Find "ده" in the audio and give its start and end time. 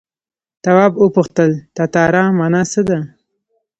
2.87-2.99